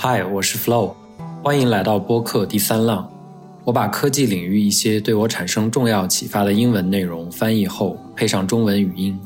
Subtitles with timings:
[0.00, 0.94] 嗨，我是 Flow，
[1.42, 3.12] 欢迎来到播客第三浪。
[3.64, 9.18] 我把科技领域一些对我产生重要启发的英文内容翻译后，配上中文语音，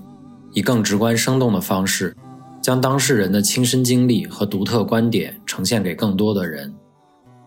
[0.54, 2.16] 以更直观生动的方式，
[2.62, 6.75] 将当事人的亲身经历和独特观点呈现给更多的人。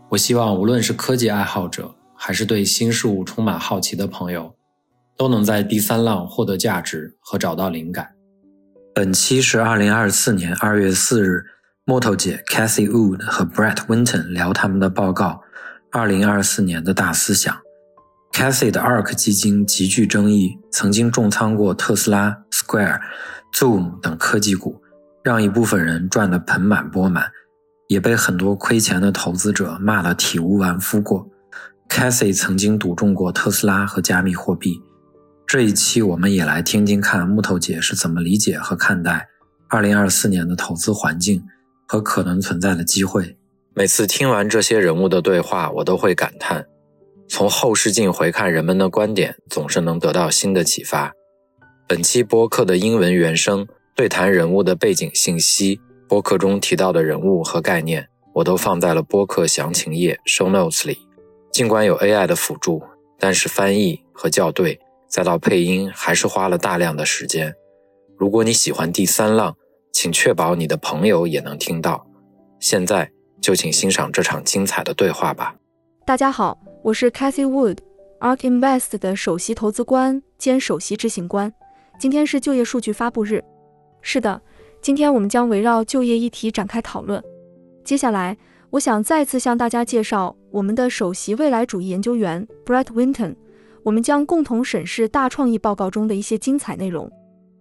[0.10, 4.54] 我希望无论是科技爱好者，还是对新事物充满好奇的朋友，
[5.18, 8.08] 都能在第三浪获得价值和找到灵感。
[8.94, 11.44] 本期是二零二四年二月四日，
[11.88, 15.44] 木头姐 Cathy Wood 和 Brett Winton 聊他们的报告。
[15.92, 17.56] 二零二四年的大思想
[18.34, 23.00] ，Cathy 的 ARK 基金极具争议，曾经重仓过特斯拉、Square、
[23.54, 24.82] Zoom 等科技股，
[25.24, 27.30] 让一部分人赚得盆满钵满，
[27.88, 31.28] 也被很多亏钱的投资者骂得体无完肤过。
[31.88, 34.82] Cathy 曾经赌中过特斯拉和加密货币。
[35.46, 39.28] 这一期我们也来听听看木头姐是怎么理解和看待
[39.70, 41.44] 二零二四年的投资环境
[41.88, 43.38] 和可能存在的机会。
[43.74, 46.66] 每次听完这些人物的对话，我都会感叹：
[47.28, 51.14] 从后视镜回看人们的观点，总是能得到新的启发。
[51.88, 60.98] 本期播客的英文原声对谈人物的背景信息，播客中提到的人物和概念，我都放在了播客详情页 show notes 里。
[61.52, 62.82] 尽管有 AI 的辅助，
[63.20, 67.54] 但是翻译和校对，再到配音，还是花了大量的时间。
[68.18, 69.56] 如果你喜欢第三浪，
[69.96, 72.06] 请确保你的朋友也能听到。
[72.60, 73.10] 现在。
[73.42, 75.56] 就请欣赏这场精彩的对话吧。
[76.04, 81.54] 大家好，我是 Cathy Wood，Ark Invest 的首席投资官兼首席执行官。
[82.00, 83.44] 今天是就业数据发布日。
[84.02, 84.42] 是的，
[84.82, 87.24] 今天我们将围绕就业议题展开讨论。
[87.84, 88.36] 接下来，
[88.72, 93.36] 我想再次向大家介绍我们的首席未来主义研究员 Brett Winton。
[93.84, 97.12] 我们将共同审视大创意报告中的一些精彩内容。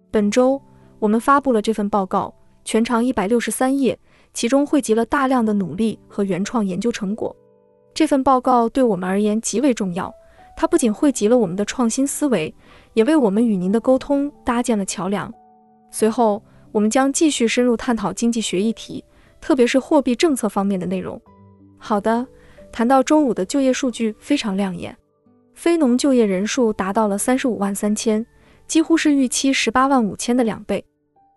[0.09, 0.59] 本周，
[0.99, 2.33] 我们发布了这份报告，
[2.63, 3.97] 全长一百六十三页。
[4.33, 7.33] 其中汇集了大量的努力和原创研究成果。
[7.93, 10.13] 这份报告对我们而言极为重要，
[10.57, 12.53] 它不仅汇集了我们的创新思维，
[12.91, 15.33] 也为我们与您的沟通搭建了桥梁。
[15.89, 19.01] 随后，我们将继续深入探讨经济学议题，
[19.39, 21.17] 特别是货币政策方面的内容。
[21.77, 22.27] 好的，
[22.73, 24.93] 谈到周五的就业数据非常亮眼，
[25.53, 28.25] 非农就业人数达到了三十五万三千，
[28.67, 30.83] 几乎是预期十八万五千的两倍。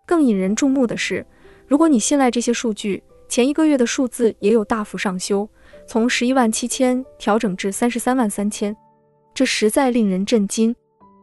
[0.05, 1.25] 更引人注目的是。
[1.67, 5.47] 如果你信赖这些数据，前一个月的数字也有大幅上修，
[5.85, 8.75] 从十一万七千调整至三十三万三千，
[9.35, 10.75] 这实在令人震惊。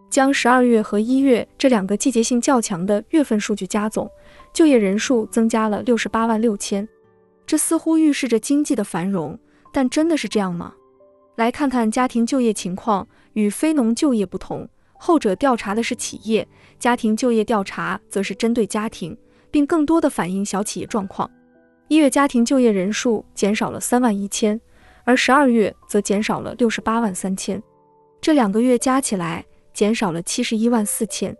[0.08, 4.08] 将十二月和一月这两个季节性较强的月份数据加总，
[4.52, 6.88] 就业人数增加了六十八万六千，
[7.44, 9.36] 这似乎预示着经济的繁荣，
[9.72, 10.74] 但真的是这样吗？
[11.34, 14.68] 来看看家庭就业情况，与非农就业不同，
[14.98, 16.46] 后者调查的是企业，
[16.78, 19.16] 家庭就业调查则是针对家庭。
[19.56, 21.30] 并更多的反映小企业状况。
[21.88, 24.60] 一月家庭就业人数减少了三万一千，
[25.04, 27.62] 而十二月则减少了六十八万三千，
[28.20, 29.42] 这两个月加起来
[29.72, 31.34] 减少了七十一万四千。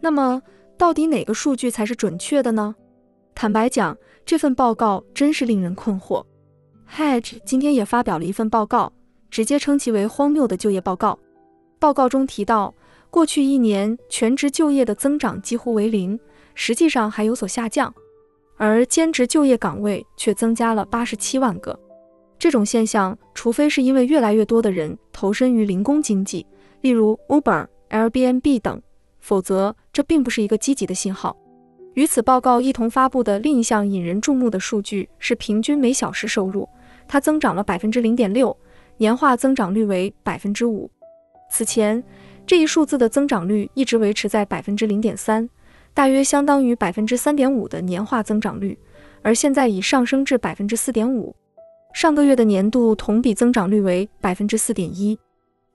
[0.00, 0.42] 那么，
[0.76, 2.74] 到底哪个数据才是准确的呢？
[3.32, 3.96] 坦白讲，
[4.26, 6.24] 这份报告真是令人困惑。
[6.92, 8.92] Hedge 今天也发表了一份报告，
[9.30, 11.16] 直接称其为荒谬的就业报告。
[11.78, 12.74] 报告中提到，
[13.12, 16.18] 过去一年全职就业的增长几乎为零。
[16.54, 17.94] 实际上还有所下降，
[18.56, 21.78] 而兼职就业岗位却增加了八十七万个。
[22.38, 26.46] 这种现象，除非是因为越来越多的人投身于零工经济，
[26.80, 28.82] 例如 Uber、Airbnb 等，
[29.20, 31.36] 否则这并不是一个积极的信号。
[31.94, 36.68] 与此报告一同发布的另一项引人注目的数据是平均每小时收入，
[37.06, 38.56] 它增长了百分之零点六，
[38.96, 40.90] 年化增长率为百分之五。
[41.50, 42.02] 此前
[42.46, 45.48] 这一数字的增长率一直维持在百分之零点三。
[45.94, 48.78] 大约相当于百分之三点五的年化增长率，
[49.20, 51.36] 而现在已上升至百分之四点五。
[51.92, 55.18] 上个月的年度同比增长率为百分之四点一。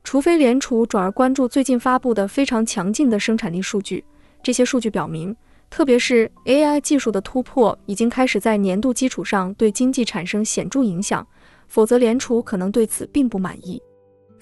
[0.03, 4.03] 除非联储转而关注最近发布的非常强劲的生产力数据，
[4.41, 5.35] 这些数据表明，
[5.69, 11.27] 特别是 AI 技术的突破已经开始在年度基础上对经济产生显著影响，
[11.67, 13.79] 否则联储可能对此并不满意。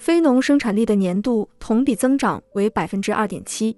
[0.06, 3.76] 非农生产力的年度同比增长为百分之二点七。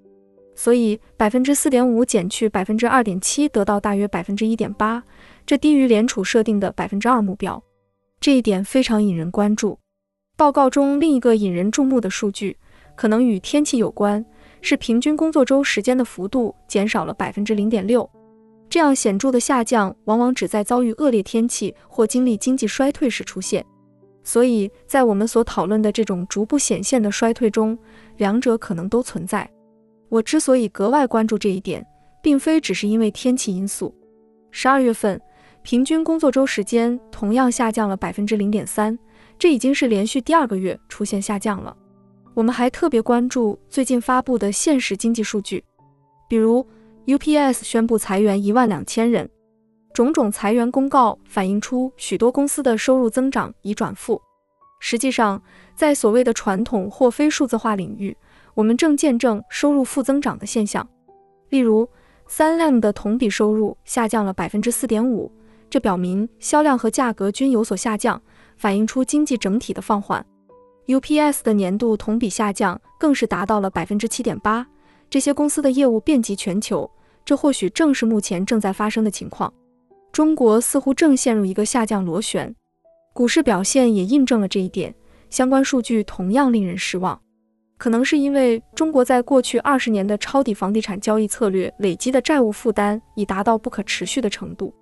[0.54, 5.02] 所以百分之四点五减去百分之二点七，得到大约百分之一点八，
[5.46, 7.62] 这低于联储设定的百分之二目标，
[8.20, 9.78] 这一点非常引人关注。
[10.36, 12.58] 报告中另一个引人注目的数据，
[12.94, 14.22] 可能与天气有关，
[14.60, 18.06] 是平均工作周时间的幅度减少了百分之零点六。
[18.68, 23.64] 这样显著的下降，往往只在遭遇恶劣天气或经历经济衰退时出现。
[24.28, 27.78] 所以在我们所讨论的这种逐步显现的衰退中，
[28.18, 29.48] 两者可能都存在。
[30.10, 31.82] 我之所以格外关注这一点，
[32.22, 33.94] 并非只是因为天气因素。
[34.50, 35.18] 十二月份，
[35.62, 38.98] 平均工作周时间同样下降了百分之零点三，
[39.38, 41.74] 这已经是连续第二个月出现下降了。
[42.34, 45.64] 我们还特别关注最近发布的现实经济数据，
[46.28, 46.66] 比如
[47.06, 49.30] UPS 宣布裁员一万两千人，
[49.98, 54.22] 种种裁员公告反映出许多公司的收入增长已转负。
[54.78, 55.42] 实际上，
[55.74, 58.16] 在所谓的传统或非数字化领域，
[58.54, 60.88] 我们正见证收入负增长的现象。
[61.48, 61.88] 例如，
[62.28, 65.32] 三 M 的同比收入下降了百分之四点五，
[65.68, 68.22] 这表明销量和价格均有所下降，
[68.56, 70.24] 反映出经济整体的放缓。
[70.86, 74.64] UPS 的年度同比下降更是达到了百分之七点八。
[75.10, 76.88] 这些公司的业务遍及全球，
[77.24, 79.52] 这或许正是目前正在发生的情况。
[80.18, 82.52] 中国似乎正陷入一个下降螺旋，
[83.12, 84.92] 股市表现也印证了这一点。
[85.30, 87.22] 相关数据同样令人失望，
[87.76, 94.74] 可能是因为中国在过去二十年的抄底房地产交易策略累积的债务负担已达到不可持续的程度。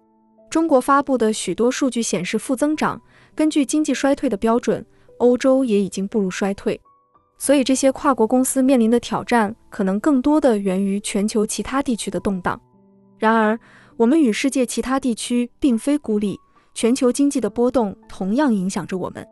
[0.48, 2.98] 中国发布的许多数据显示负增长，
[3.34, 4.82] 根据经济衰退的标准。
[5.18, 6.80] 欧洲也已经步入衰退，
[7.36, 12.58] 所以这些跨国公司面临的挑战可能更多的源于全球其他地区的动荡。
[13.18, 13.58] 然而，
[13.98, 16.38] 我们与世界其他地区并非孤立，
[16.74, 19.26] 全球经济的波动同样影响着我们。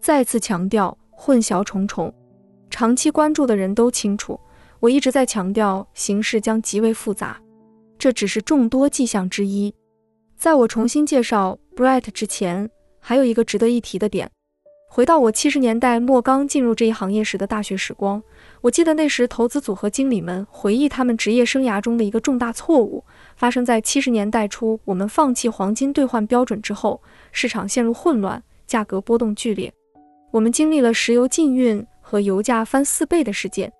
[0.00, 2.12] 再次强调，混淆重重，
[2.68, 4.38] 长期关注的人都清楚，
[4.80, 7.40] 我一直在强调形势将极为复杂，
[7.98, 9.74] 这只是众多迹象之一。
[10.36, 12.68] 在我重新介绍 Bright 之前，
[13.00, 14.30] 还有一个值得一提的点。
[14.94, 18.22] 回到我七十年代末刚进入这一行业时的大学时光，
[18.60, 23.02] 我记得那时投资组合经理们回忆他们职业生涯中的一个重大错误，
[23.34, 24.78] 发生在七十年代初。
[24.84, 27.00] 我们放弃黄金兑换标准之后，
[27.32, 29.72] 市场陷入混乱，价格波动剧烈。
[30.30, 33.72] 我们经历了石油禁运和油价翻四倍的事件，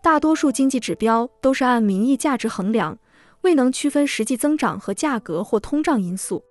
[0.00, 2.96] 大多数经济指标都是按名义价值衡量，
[3.40, 6.44] 未能区分实际增长和价格或通胀因素。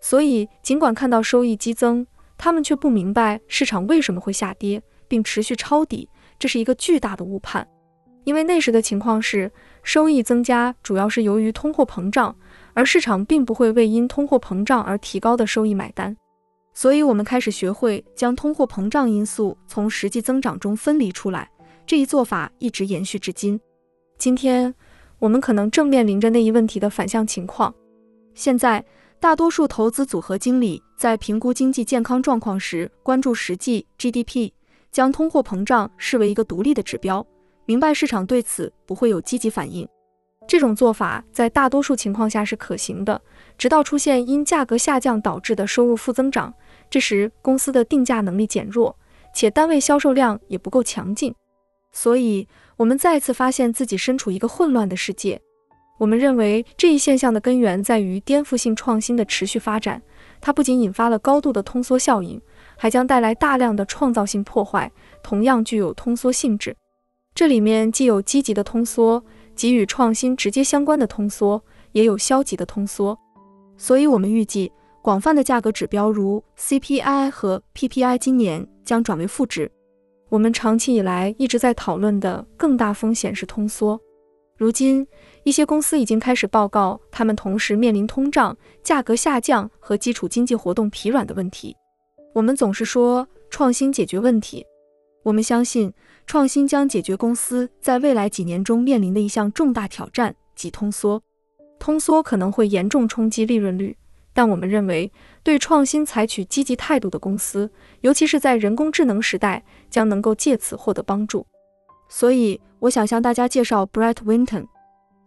[0.00, 2.04] 所以，尽管看到收益激增，
[2.44, 6.08] 他们却不明白市场为什么会下跌，并持续抄底，
[6.40, 7.64] 这是一个巨大的误判。
[8.24, 9.48] 因为那时的情况是，
[9.84, 12.34] 收益增加主要是由于通货膨胀，
[12.74, 16.16] 而市场并不会为因通货膨胀而提高的收益买单。
[16.74, 21.48] 所以，我们开始学会将通货膨胀因素从实际增长中分离出来。
[21.86, 23.60] 这一做法一直延续至今。
[24.18, 24.74] 今天，
[25.20, 27.72] 我们可能正面临着那一问题的反向情况。
[28.34, 28.84] 现在。
[29.22, 34.50] 大多数投资组合经理在评估经济健康状况时，关注实际 GDP，
[34.90, 37.24] 将通货膨胀视为一个独立的指标，
[37.64, 39.88] 明白市场对此不会有积极反应。
[40.48, 43.22] 这种做法在大多数情况下是可行的，
[43.56, 46.52] 直到出现因价格下降导致的收入负增长，
[46.90, 48.98] 这时公司的定价能力减弱，
[49.32, 51.32] 且单位销售量也不够强劲。
[51.92, 55.40] 所以，我们再次发现自己身处一个混乱的世界。
[56.02, 60.02] 我们认为这一现象的根源在于颠覆性创新的持续发展，
[60.40, 62.42] 它不仅引发了高度的通缩效应，
[62.76, 64.90] 还将带来大量的创造性破坏，
[65.22, 66.74] 同样具有通缩性质。
[67.36, 69.22] 这里面既有积极的通缩，
[69.54, 71.62] 即与创新直接相关的通缩，
[71.92, 73.16] 也有消极的通缩。
[73.76, 74.72] 所以，我们预计
[75.02, 79.70] 广泛的价格指标如 CPI 和 PPI 今年将转为负值。
[80.30, 84.00] 我们长期以来一直在讨论的更大风险是通缩。
[84.62, 85.04] 如今，
[85.42, 91.76] 一些公司已经开始报告，他们同时面临通胀、价格下降和基础经济活动疲软的问题。
[92.32, 94.64] 我们总是说创新解决问题，
[95.24, 95.92] 我们相信
[96.28, 101.20] 创新将解决公司在未来几年中面临的一项重大挑战，即通缩。
[101.80, 103.96] 通缩可能会严重冲击利润率，
[104.32, 105.10] 但我们认为
[105.42, 107.68] 对创新采取积极态度的公司，
[108.02, 111.44] 尤其是在人工智能时代，将能够借此获得帮助。
[112.14, 114.66] 所以，我想向大家介绍 Brett Winton，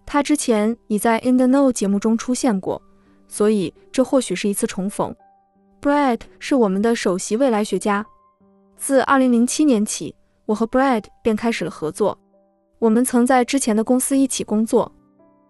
[0.06, 2.80] 他之前已在 In the Know 节目中出现过，
[3.28, 5.14] 所以这或许是一次重逢。
[5.82, 8.06] Brett 是我们的首席未来学家，
[8.78, 10.16] 自2007年起，
[10.46, 12.16] 我和 Brett 便开始了合作。
[12.78, 14.92] 我们曾在之前的公司一起工作，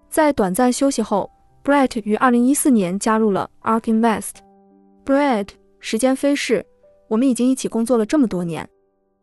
[0.10, 1.30] 在短暂休息后
[1.66, 4.36] ，Brett 于2014年加入了 Ark Invest。
[5.06, 5.50] Brett，
[5.82, 6.66] 时间飞逝，
[7.10, 8.70] 我们已经一起工作了这么多年。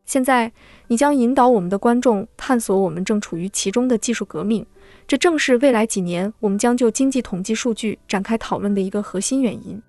[0.05, 0.51] 现在，
[0.87, 4.65] 你将引导我们的观众探索我们正处于其中的技术革命，
[5.07, 9.81] 这正是未来几年我们将就经济统计数据展开讨论的一个核心原因。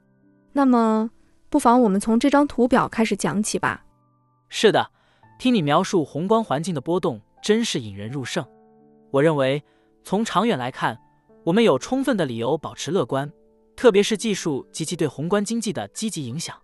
[0.53, 1.11] 那么，
[1.51, 3.85] 不妨我们从这张图表开始讲起吧。
[4.49, 4.89] 是的，
[5.39, 8.47] 听你描述宏观环境的波动，真是引人入胜。
[9.11, 9.63] 我认为，
[10.05, 10.97] 从长远来看，
[11.43, 13.31] 我们有充分的理由保持乐观，
[13.75, 16.57] 特别是技术及其对宏观经济的积极影响。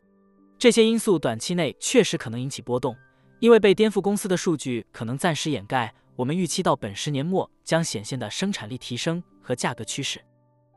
[0.56, 2.94] 这些因素短期内确实可能引起波动。
[3.40, 10.20] 因为被颠覆公司的数据可能暂时掩盖我们预期到本十年末将显现的生产力提升和价格趋势。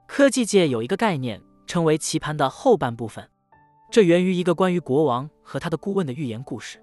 [0.07, 3.29] 科技界有一个概念，称为棋盘的后半部分。
[3.91, 6.81] 这源于一个关于国王和他的顾问的寓言故事。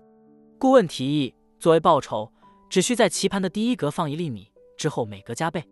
[0.59, 2.31] 顾问提议，作为报酬，
[2.69, 5.65] 只需在棋盘的第一格放一粒米，之后每格加倍。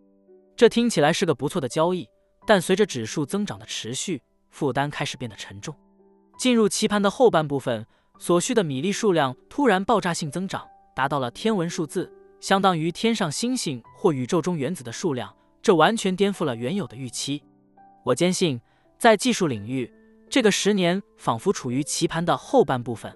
[0.55, 2.09] 这听起来是个不错的交易，
[2.47, 5.75] 但随着指数增长的持续，负担开始变得沉重。
[6.37, 7.85] 进入棋盘的后半部分，
[8.19, 12.11] 所需的米粒数量突然爆炸性增长，达到了天文数字，
[12.41, 15.33] 相当于天上星星或宇宙中原子的数量。
[15.61, 17.41] 这完全颠覆了原有的预期。
[18.03, 18.59] 我坚信，
[18.97, 19.91] 在技术领域，
[20.29, 23.13] 这个十年仿佛处于棋盘的后半部分。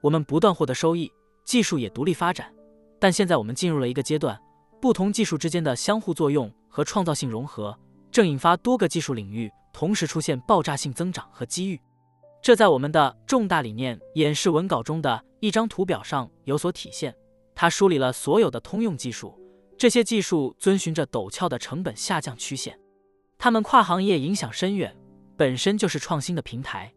[0.00, 1.10] 我们不断获得收益，
[1.44, 2.52] 技术也独立发展。
[2.98, 4.40] 但现在我们进入了一个阶段，
[4.80, 7.76] 不同技术之间的相互作用和创造性融合，
[8.10, 11.80] 正引发多个技术领域同时出现爆炸性增长和机遇。
[12.42, 17.14] 这在我们的重大理念演示文稿中的一张图表上有所体现。
[17.54, 19.38] 它梳理了所有的通用技术，
[19.78, 22.76] 这些技术遵循着陡峭的成本下降曲线。
[23.38, 24.92] 它们跨行业影响深远，
[25.36, 26.92] 本身就是创新的平台。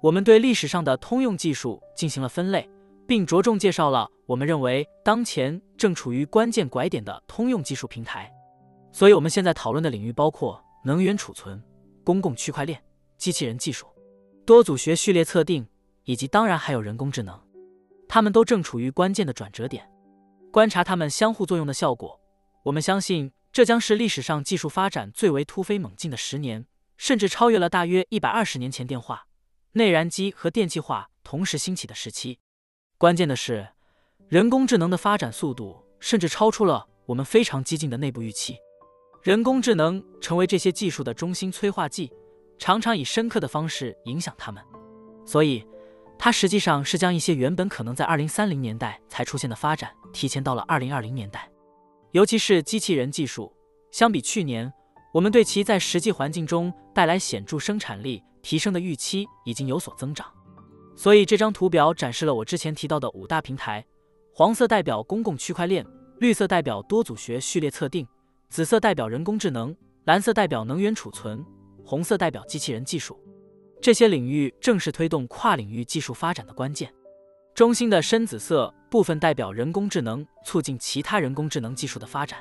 [0.00, 2.66] 我们对历史上的通用技术进行了分类，
[3.06, 8.32] 并着重介绍了我们认为当前正处于关键拐点的通用技术平台。
[8.90, 11.62] 所以，我们现在讨论的领域包括能源储存、
[12.02, 12.82] 公共区块链、
[13.18, 13.86] 机器人技术、
[14.48, 15.68] 多组学序列测定，
[16.04, 17.38] 以及当然还有人工智能。
[18.08, 19.86] 它们都正处于关键的转折点。
[20.50, 22.18] 观察它们相互作用的效果，
[22.64, 23.30] 我们相信。
[23.52, 26.64] 这将是历史上技术发展最为突飞猛进的十年，
[26.96, 29.26] 甚至超越了大约一百二十年前电话、
[29.72, 32.38] 内燃机和电气化同时兴起的时期。
[32.96, 33.68] 关键的是，
[34.28, 38.56] 人工智能的发展速度甚至超出了我们非常激进的内部预期。
[39.22, 42.10] 人工智能成为这些技术的中心催化剂，
[42.58, 44.62] 常常以深刻的方式影响他们。
[45.24, 45.64] 所以，
[46.18, 51.48] 它实际上是将一些原本可能在二零三零年代才出现的发展，提前到了二零二零年代。
[52.12, 53.52] 尤其是机器人技术，
[53.90, 54.72] 相比去年，
[55.12, 60.26] 我们对其在实际环境中带来显著生产力提升的预期已经有所增长。
[60.96, 63.84] 所以这张图表展示了我之前提到的五大平台：
[64.34, 65.86] 黄色代表公共区块链，
[66.18, 68.08] 绿色代表多组学序列测定，
[68.48, 71.44] 紫色代表人工智能，蓝色代表能源储存，
[71.88, 73.18] 红色代表机器人技术。
[73.80, 76.92] 这些领域正是推动跨领域技术发展的关键。
[77.54, 82.40] 中心的深紫色部分代表人工智能，促进其他人工智能技术的发展。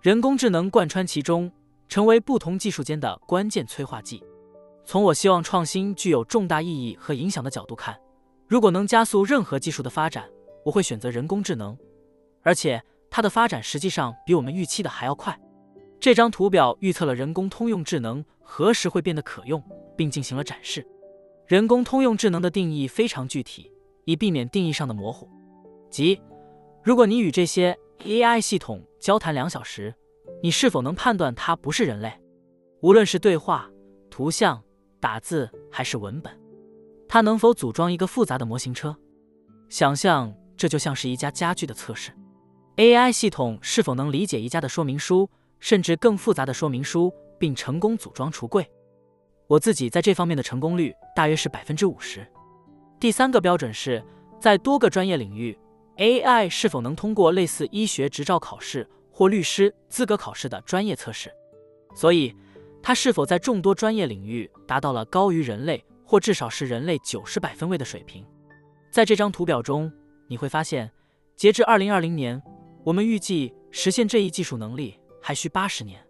[0.00, 1.48] 人工智能贯穿其中，
[1.88, 4.20] 成为不同技术间的关键催化剂。
[4.84, 7.96] 从我希望创新具有重大意义和影响的角度看，
[8.48, 10.28] 如果能加速任何技术的发展，
[10.64, 11.78] 我会选择人工智能，
[12.42, 15.38] 而且它的发展实际上比我们预期的还要快。
[16.00, 18.24] 这张图表预测了人工通用智能
[18.54, 19.64] 何时会变得可用，
[19.96, 20.86] 并进行了展示。
[21.46, 23.72] 人工通用智能的定义非常具体。
[24.04, 25.26] 以避免定义上的模糊，
[25.88, 26.20] 即
[26.82, 29.94] 如果你与这些 AI 系统交谈两小时，
[30.42, 32.12] 你是否能判断它不是人类？
[32.82, 33.70] 无论是对话、
[34.10, 34.62] 图像、
[35.00, 36.38] 打字还是文本，
[37.08, 38.94] 它能否组装一个复杂的模型车？
[39.70, 42.10] 想象这就像是一家家具的测试
[42.76, 45.30] ，AI 系统是否能理解宜家的说明书，
[45.60, 48.64] 甚至更复杂的说明书，并成功组装橱柜？
[49.48, 52.24] 我自己在这方面的成功率大约是百分之五十。
[53.00, 54.00] 第三个标准是
[54.38, 55.58] 在多个专业领域
[55.96, 61.32] ，AI 是否能通过类似医学执照考试或律师资格考试的专业测试。
[61.96, 62.32] 所以，
[62.80, 68.24] 它是否在众多专业领域达到了高于人类或至少是人类九十百分位的水平？
[68.92, 69.92] 在这张图表中，
[70.28, 70.88] 你会发现，
[71.34, 72.40] 截至二零二零年，
[72.84, 76.00] 我们预计实现这一技术能力还需八十年。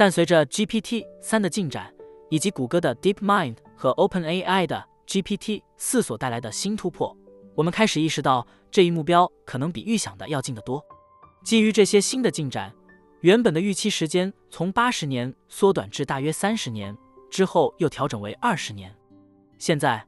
[0.00, 1.92] 但随着 GPT 三的进展，
[2.30, 7.14] 以及谷歌的 DeepMind 和 OpenAI 的 GPT 四所带来的新突破，
[7.54, 10.82] 我们开始意识到这一目标可能比预想的要近得多。
[11.44, 12.72] 基于这些新的进展，
[13.20, 16.96] 原本的预期时间从八十年缩短至大约三十年，
[17.30, 18.96] 之后又调整为二十年。
[19.58, 20.02] 现在，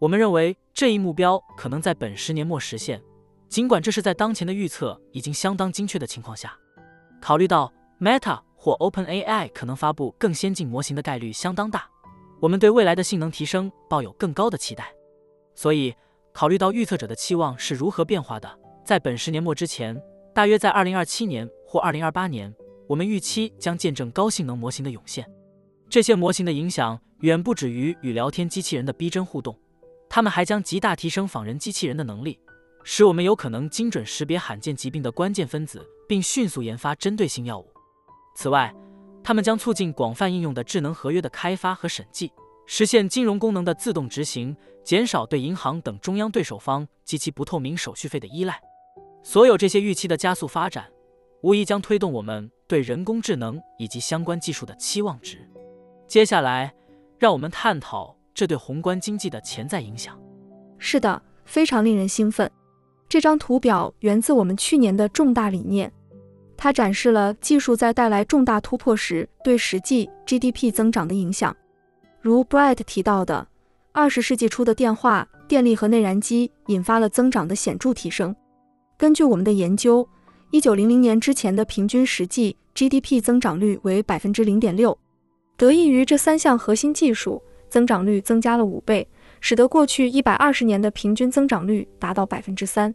[0.00, 3.00] 我们认为这一目标可能在本十年末实现，
[3.48, 6.58] 尽管这是在当前的预测已经相当精确的情况下。
[7.20, 11.88] 考虑到 Meta 或 OpenAI 可能发布更先进模型的概率相当大。
[12.40, 14.92] 我们对未来的性能提升抱有更高的期待，
[15.54, 15.94] 所以
[16.32, 20.00] 考虑到预测者的期望是如何变化的，在本十年末之前，
[20.34, 22.52] 大约在二零二七年或二零二八年，
[22.86, 25.28] 我们预期将见证高性能模型的涌现。
[25.88, 29.58] 这些模型的影响远不止于与聊天机器人的逼真互动，
[30.08, 32.38] 它们还将极大提升仿人机器人的能力，
[32.84, 37.66] 使我们有可能精准识别罕见疾病的关键分子，并迅速研发针对性药物。
[38.40, 38.72] 此外，
[39.20, 42.30] 它们将促进广泛应用的智能合约的开发和审计，
[42.66, 48.60] 实现金融功能的自动执行，减少对银行等中央对手方及其不透明手续费的依赖。
[49.24, 50.86] 所有这些预期的加速发展，
[51.42, 55.38] 无疑将推动我们对人工智能以及相关技术的期望值。
[56.06, 56.72] 接下来，
[57.18, 60.16] 让我们探讨这对宏观经济的潜在影响。
[60.78, 62.48] 是的，非常令人兴奋。
[63.08, 65.92] 这张图表源自我们去年的重大理念，
[66.58, 71.56] 它展示了技术在带来重大突破时对实际 GDP 增长的影响。
[72.20, 73.46] 如 Bright 提到的，
[73.92, 78.34] 二十世纪初的电话、电力和内燃机引发了增长的显著提升。
[78.98, 80.06] 根据我们的研究，
[80.50, 84.98] 一九零零年之前的平均实际 GDP 增长率为百分之零点六。
[85.56, 89.08] 得益于这三项核心技术，增长率增加了五倍。
[89.40, 92.92] 使得过去一百二十年的平均增长率达到百分之三，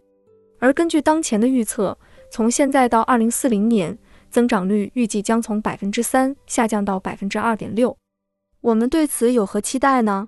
[0.59, 1.97] 而根据当前的预测，
[2.33, 3.95] 从现在到二零四零年，
[4.31, 7.95] 增长率预计将从百分之三下降到百分之二点六。
[8.61, 10.27] 我们对此有何期待呢？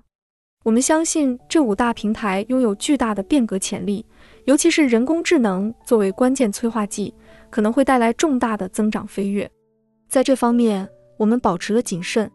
[0.62, 4.06] 我们相信这五大平台拥有巨大的变革潜力，
[4.44, 7.12] 尤其是人工智能作为关键催化剂，
[7.50, 9.50] 可能会带来重大的增长飞跃。
[10.08, 12.30] 在这方面，我们保持了谨慎。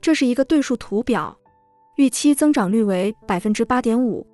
[0.00, 1.36] 这是一个对数图表。
[1.96, 4.24] 预期增长率为百分之八点五，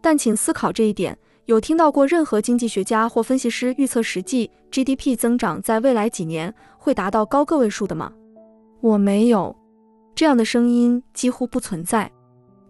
[0.00, 8.12] 但请思考这一点：有听到过任何经济学家或分析师预测实际 GDP 增长在未来几年会达到高个位数的吗？
[8.80, 9.54] 我没有，
[10.14, 12.10] 这样的声音几乎不存在。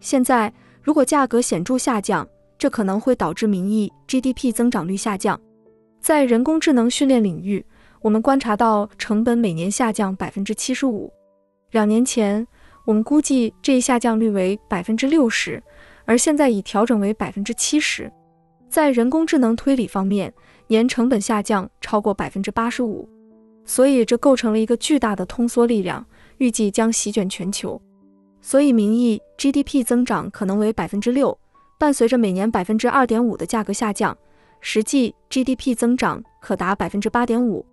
[0.00, 0.52] 现在，
[0.82, 2.26] 如果价格显著下降，
[2.56, 5.38] 这可能会导致名义 GDP 增长率下降。
[6.00, 7.64] 在人工智能训练领域，
[8.00, 11.12] 我们观察到成本每年下降百分之七十五。
[11.70, 12.46] 两年前。
[12.84, 15.62] 我们估计这一下降率为百分之六十，
[16.04, 18.12] 而现在已调整为百分之七十。
[18.72, 20.32] 在人工智能推理方面，
[20.68, 23.06] 年成本下降超过百分之八十五，
[23.66, 26.06] 所以这构成了一个巨大的通缩力量，
[26.38, 27.78] 预计将席卷全球。
[28.40, 31.38] 所以，名义 GDP 增长可能为百分之六，
[31.78, 34.16] 伴随着每年百分之二点五的价格下降，
[34.62, 37.66] 实际 GDP 增长可达百分之八点五。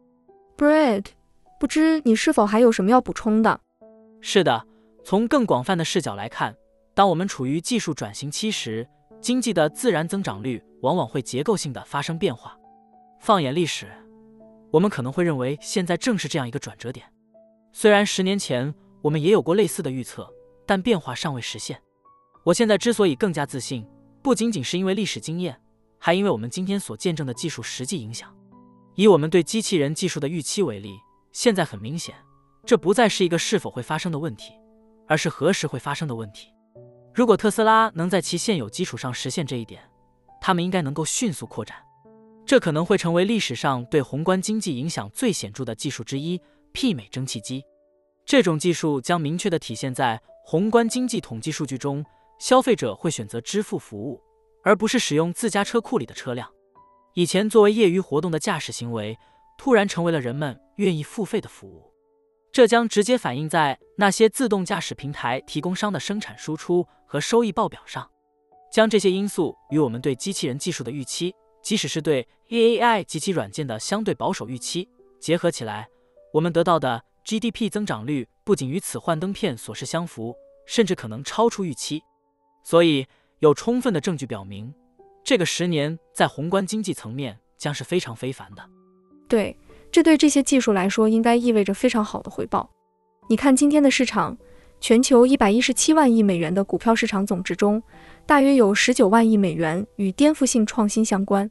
[0.57, 1.05] Bread，
[1.61, 3.61] 不知你是否还有什么要补充的？
[4.19, 4.65] 是的。
[5.05, 6.53] 从更广泛的视角来看，
[6.93, 8.85] 当我们处于技术转型期时，
[9.21, 12.57] 经济的自然增长率往往会结构性的发生变化。
[13.19, 13.87] 放眼历史，
[14.71, 17.05] 我们可能会认为现在正是这样一个转折点。
[17.71, 20.31] 虽然十年前我们也有过类似的预测，
[20.65, 21.81] 但变化尚未实现。
[22.43, 23.85] 我现在之所以更加自信，
[24.21, 25.59] 不仅仅是因为历史经验，
[25.97, 28.33] 还因为我们今天所见证的技术实际影响。
[28.95, 30.97] 以我们对机器人技术的预期为例，
[31.31, 32.15] 现在很明显，
[32.65, 34.53] 这不再是一个是否会发生的问题。
[35.09, 36.53] 而是何时会发生的问题。
[37.15, 39.81] 如果特斯拉能在其现有基础上实现这一点，
[40.41, 41.77] 他们应该能够迅速扩展。
[42.45, 46.41] 这可能会成为历史上对宏观经济影响最显著的技术之一——
[46.73, 47.63] 媲美蒸汽机。
[48.25, 52.05] 这种技术将明确地体现在宏观经济统计数据中。
[52.39, 54.23] 消费者会选择支付服务，
[54.63, 56.49] 而不是使用自家车库里的车辆。
[57.15, 59.17] 以前作为业余活动的驾驶行为，
[59.57, 61.93] 突然成为了人们愿意付费的服务。
[62.49, 68.09] 这将直接反映在那些自动驾驶平台提供商的生产输出和收益报表上。
[68.71, 74.87] 将这些因素与我们对机器人技术的预期，即使是对 AI 及其软件的相对保守预期
[75.19, 75.87] 结合起来，
[76.33, 82.01] 我们得到的 GDP 增长率不仅与此幻灯片所示相符，甚至可能超出预期。
[82.63, 83.05] 所以，
[83.39, 84.73] 有充分的证据表明，
[85.23, 88.69] 这个十年在宏观经济层面将是非常非凡的。
[89.27, 89.57] 对。
[89.91, 92.69] 这对这些技术来说，应该意味着非常好的回报。
[93.27, 94.37] 你看，今天的市场，
[94.79, 97.81] 全球一百一十七万亿美元的股票市场总值中，
[98.29, 101.49] 大约有十九万亿美元与颠覆性创新相关。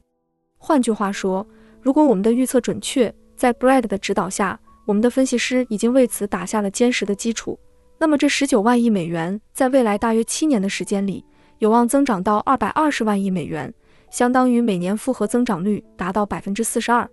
[0.57, 1.45] 换句话说，
[1.81, 7.59] 如果我们的预测准确，在 Brad 的指导下，我们的分析师已经为此打下了坚实的基础。
[7.97, 11.25] 那么，这十九万亿美元在未来大约七年的时间里，
[11.57, 13.73] 有望增长到二百二十万亿美元，
[14.09, 17.05] 相当于每年复合增长率达到百分之四十二。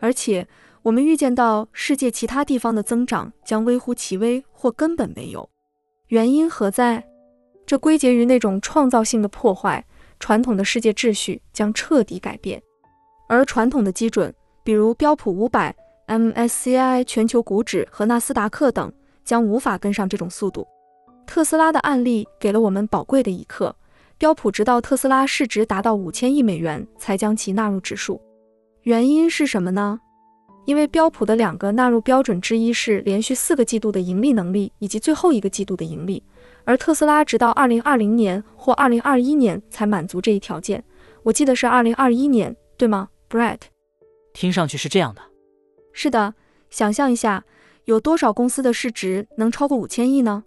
[0.00, 0.46] 而且，
[0.82, 5.48] 我们预见到世界其他地方的增长将微乎其微或根本没有。
[6.08, 7.02] 原因何在？
[7.68, 9.84] 这归结于那种创造性的破坏，
[10.18, 12.62] 传统的世界秩序将彻底改变，
[13.28, 15.76] 而传统的基准，比如标普五百、
[16.06, 18.90] MSCI 全球股指和纳斯达克等，
[19.22, 20.66] 将无法跟上这种速度。
[21.26, 23.76] 特斯拉的案例给了我们宝贵的一课：
[24.16, 28.18] 标普直到特斯拉市值达到五千亿美元才将其纳入指数。
[28.84, 30.00] 原因是什么呢？
[30.64, 36.22] 因为标普的两个纳入标准之一是连续四个季度的盈利能力，以及最后一个季度的盈利，
[36.68, 40.84] 而特斯拉直到二零二零年或二零二一年才满足这一条件。
[41.22, 43.60] 我记得是二零二一年，对吗，Brett？
[44.34, 45.22] 听上去是这样的。
[45.94, 46.34] 是的，
[46.68, 47.42] 想象一下，
[47.86, 50.44] 有多少公司的市值能超过五千亿呢？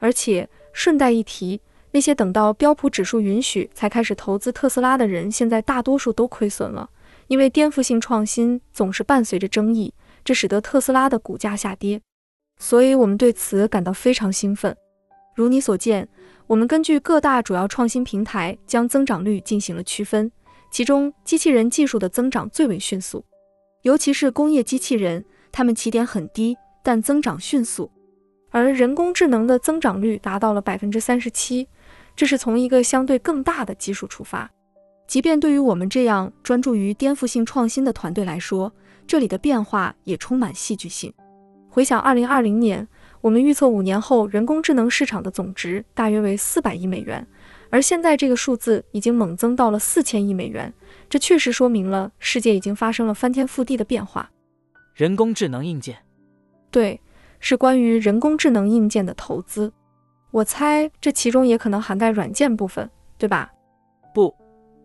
[0.00, 1.60] 而且顺带一提，
[1.92, 6.90] 那些等到标普指数允许才开始投资特斯拉的人，现在大多数都亏损了。
[7.28, 9.94] 因为颠覆性创新总是伴随着争议，
[10.24, 12.02] 这使得特斯拉的股价下跌，
[12.58, 14.76] 所以我们对此感到非常兴奋。
[15.34, 16.08] 如你所见，
[16.46, 20.30] 我们根据各大主要创新平台将增长率进行了区分，
[20.70, 23.24] 其中机器人技术的增长最为迅速，
[23.82, 27.90] 尤其是工业机器人，它们起点很低，但增长迅速，
[28.50, 31.66] 而人工智能的增长率达到了百分之三十七，
[32.14, 34.50] 这是从一个相对更大的基数出发。
[35.06, 38.72] 即便对于我们这样专注于颠覆性创新的团队来说，
[39.06, 41.12] 这里的变化也充满戏剧性。
[41.68, 42.86] 回想二零二零年，
[43.22, 47.24] 我们预测五年后人工智能市场的总值大约为四百亿美元，
[47.70, 50.74] 而现在这个数字已经猛增到了四千亿美元。
[51.08, 54.28] 这确实说明了世界已经发生了翻天覆地的变化。
[54.94, 55.96] 人工智能硬件，
[56.70, 57.00] 对，
[57.38, 59.72] 是关于人工智能硬件的投资。
[60.32, 63.52] 我猜这其中也可能涵盖软件部分，对吧？
[64.12, 64.34] 不，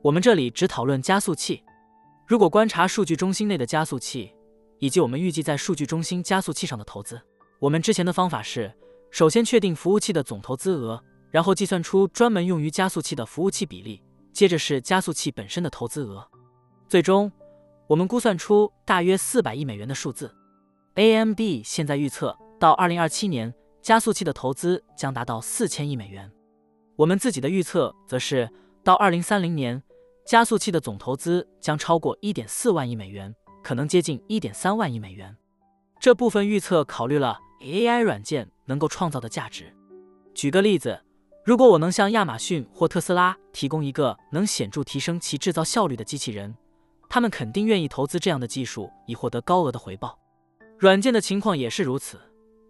[0.03, 1.63] 我们这里只讨论加速器。
[2.27, 4.31] 如果观察数据中心内的加速器。
[4.79, 7.19] 以及我们预计在数据中心加速器上的投资。
[7.59, 8.71] 我们之前的方法是，
[9.09, 16.27] 首先确定服务器的总投资额，然后计算出专门用于加速器的服务器比例，接着是加速器本身的投资额。
[16.87, 17.31] 最终，
[17.87, 20.33] 我们估算出大约四百亿美元的数字。
[20.95, 26.31] AMD 现在预测到二零二七年，加速器的投资将达到四千亿美元。
[26.95, 28.49] 我们自己的预测则是
[28.83, 29.81] 到二零三零年，
[30.25, 33.33] 加速器的总投资将超过一点四万亿美元。
[33.63, 35.35] 可能接近一点三万亿美元。
[35.99, 39.73] 这部分预测考虑了 AI 软件能够创造的价值。
[40.33, 41.01] 举个例子，
[41.43, 46.55] 如果我能向亚马逊或特斯拉提供一个能显著提升其制造效率的机器人，
[47.09, 50.17] 他们肯定愿意投资这样的技术以获得高额的回报。
[50.77, 52.19] 软件的情况也是如此，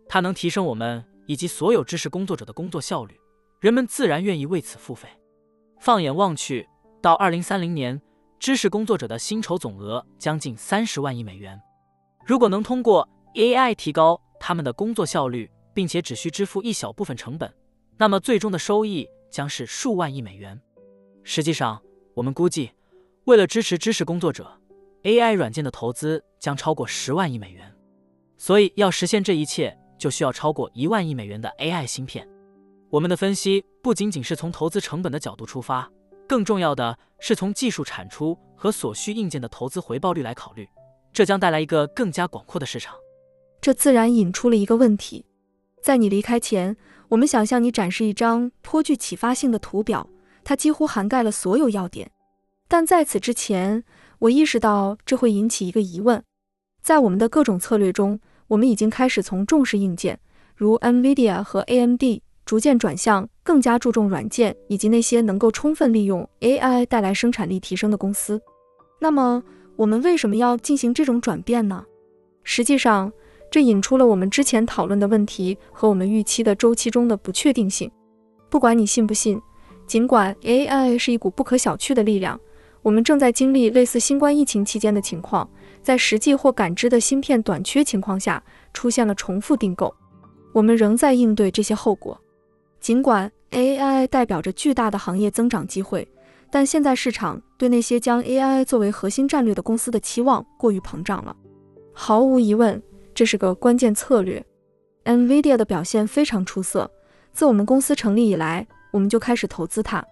[0.08, 3.19] 它能提升我们以及所有知识工作者的工作效率，
[3.60, 5.10] 人们自然愿意为此付费。
[5.80, 6.67] 放眼望去，
[7.02, 8.02] 到二零三零年。
[8.39, 11.60] 知识工作者的薪酬总额将近三十万亿美元。
[12.23, 17.54] 如果能通过 AI 提高他们的工作效率，并且只需支付一小部分成本，
[17.97, 20.60] 那么最终的收益将是数万亿美元。
[21.23, 21.82] 实际上，
[22.13, 22.71] 我们估计，
[23.26, 24.60] 为了支持知识工作者
[25.04, 27.73] ，AI 软件的投资将超过十万亿美元。
[28.38, 32.28] 所以，要实现这一切，就需要超过一万亿美元的 AI 芯片。
[32.89, 35.91] 我们的分析不仅仅是从投资成本的角度出发。
[36.28, 40.67] 更重要的是从技术产出和所需硬件的投资回报率来考虑，
[41.13, 42.95] 这将带来一个更加广阔的市场。
[43.67, 45.25] 这自然引出了一个问题：
[45.84, 46.77] 在你离开前，
[47.10, 50.10] 我们想向你展示一张颇具启发性的图表，
[50.45, 52.10] 它几乎涵盖了所有要点。
[52.69, 53.84] 但在此之前，
[54.19, 56.23] 我意识到这会引起一个疑问：
[56.82, 60.17] 在我们的各种策略中，我们已经开始从重视硬件，
[60.56, 62.03] 如 NVIDIA 和 AMD。
[62.45, 68.41] 逐渐转向更加注重软件以及那些能够充分利用 AI 带来生产力提升的公司。
[69.01, 69.43] 那么，
[69.75, 71.84] 我们为什么要进行这种转变呢？
[72.45, 73.12] 实际上，
[73.49, 77.89] 这引出了我们之前讨论的问题和我们预期的周期中的不确定性。
[78.49, 79.41] 不管你信不信，
[79.86, 82.39] 尽管 AI 是一股不可小觑的力量，
[82.81, 85.49] 我们正在经历类似新冠疫情期间的情况，
[85.81, 89.93] 在实际或感知的芯片短缺情况下，出现了重复订购。
[90.53, 92.19] 我们仍在应对这些后果。
[92.79, 96.07] 尽管 AI 代表着巨大的行业增长机会，
[96.49, 101.36] 但现在市场对那些将 AI 作为核心战略的公司的期望过于膨胀了。
[101.93, 102.81] 毫无疑问，
[103.17, 104.45] 这是个关键策略。
[105.06, 106.88] NVIDIA 的表现非常出色，
[107.34, 110.06] 自我们公司成立以来，我们就开始投资它。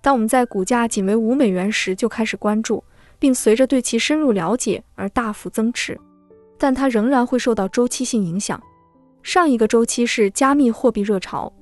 [0.00, 2.84] 当我们在股价仅为五美元时就开始关注，
[3.18, 5.98] 并随着对其深入了解而大幅增持，
[6.56, 8.62] 但它仍然会受到周期性影响。
[9.24, 11.52] 上一个周期是加密货币热潮。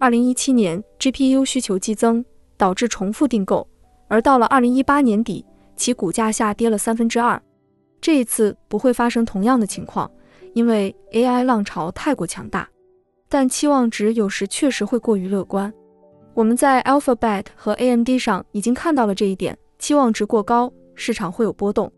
[0.00, 2.24] 二零一七年，GPU 需求激增，
[2.56, 3.68] 导致重复订购，
[4.08, 7.40] 而到了二零一八年底，其股价下跌了三分之二。
[8.00, 10.10] 这一次不会发生同样的情况，
[10.54, 12.68] 因为 AI 浪潮太过强大。
[13.28, 15.72] 但期望值有时确实会过于乐观。
[16.34, 21.92] 我们在 Alphabet 和 AMD 上已经看到了这一点，期望值过高，市场会有波动。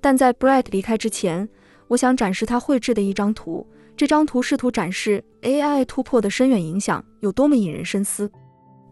[0.00, 1.48] 但在 Brad 离开之前，
[1.88, 3.66] 我想展示他绘制的一张图。
[3.96, 8.30] 这张图试图展示 AI 突破的深远影响有多么引人深思。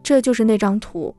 [0.03, 1.15] 这就是那张图。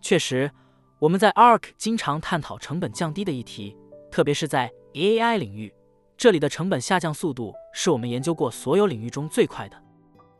[0.00, 0.50] 确实，
[0.98, 3.76] 我们在 ARK 经常探讨成本降低的议题，
[4.10, 5.72] 特别是在 AI 领域，
[6.20, 9.82] 这里的成本下降速度是我们研究过所有领域中最快的。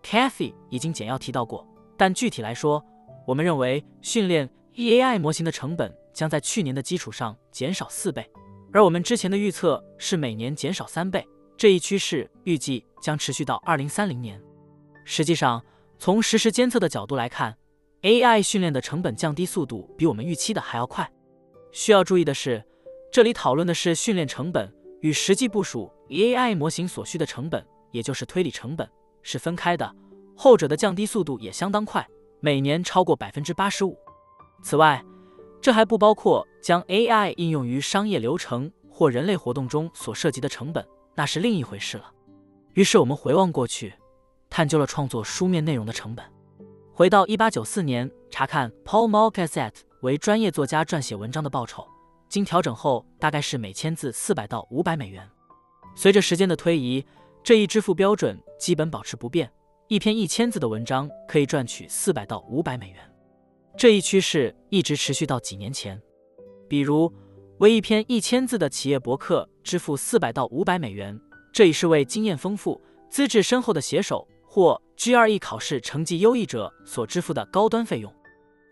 [0.03, 1.67] Kathy 已经简要提到过，
[1.97, 2.85] 但具体来说，
[3.27, 8.31] 我们认为训练 EAI 模型的成本将在去年的基础上减少四倍，
[8.75, 11.27] 而我们之前的预测是每年减少三倍。
[11.57, 14.39] 这一趋势预计将持续到二零三零年。
[15.07, 15.65] 实际上，
[15.99, 17.57] 从实时监测的角度来看
[18.03, 21.11] ，AI 训练的成本降低速度比我们预期的还要快。
[21.73, 22.63] 需要注意的是，
[23.11, 28.89] 这里讨论的是训练成本与实际部署 AI 模型所需的成本，也就是推理成本
[29.23, 29.95] 是分开的。
[30.37, 32.07] 后者的降低速度也相当快，
[32.41, 33.99] 每年超过百分之八十五。
[34.63, 35.05] 此外，
[35.61, 42.11] 这还不包括将 AI 应用于商业流程或人类活动中所涉及的成本，那是另一回事了。
[42.75, 43.93] 于是我们回望过去，
[44.49, 46.25] 探究了创作书面内容的成本。
[46.93, 51.87] 回到一八九四年，查看 Paul Marquette 为专业作家撰写文章的报酬，
[52.31, 55.29] 经调整后大概是每千字四百到五百美元。
[55.97, 57.05] 随着时间的推移，
[57.43, 59.53] 这一支付标准基本保持不变，
[59.89, 62.99] 一篇一千字的文章可以赚取四百到五百美元。
[63.77, 66.01] 这一趋势一直持续到几年前。
[66.69, 67.13] 比如，
[67.59, 71.21] 为一篇一千字的企业博客支付四百到五百美元，
[71.53, 78.15] 这已是为经验丰富、资质深厚的写手或 GRE 考试成绩优异者所支付的高端费用。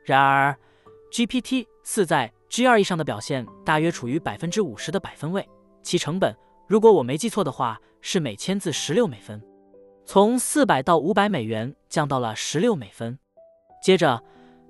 [0.04, 0.56] 然而
[1.10, 5.46] ，GPT 四在 GRE 上的表现大约处于百分之五十的百分位，
[5.82, 6.34] 其成本。
[6.66, 9.42] 如果我没记错的话，是每千字十六美分，
[10.04, 13.18] 从四百到五百美元降到了十六美分。
[13.82, 14.22] 接着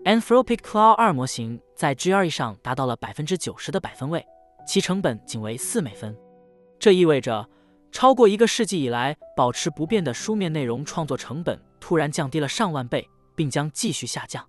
[0.05, 4.25] ，Anthropic Claude 二模型在 GRE 上达到了百分之九十的百分位，
[4.67, 6.17] 其成本仅为四美分。
[6.79, 7.49] 这意味着，
[7.91, 14.47] 超过一个世纪以来保持不变的书面内容创作成本突然降低了上万倍，并将继续下降。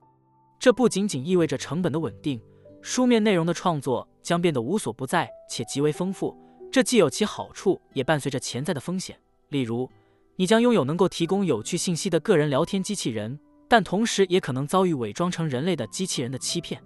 [0.59, 2.39] 这不仅仅意味着成本的稳定，
[2.81, 6.35] 书面内容的创作将变得无所不在且极为丰富。
[6.71, 9.19] 这既有其好处，也伴随着潜在的风险。
[9.49, 9.89] 例如，
[10.35, 16.81] 你将拥有能够提供有趣信息的个人聊天机器人，但同时也可能遭遇伪装成人类的机器人的欺骗。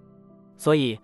[0.58, 0.97] 所以，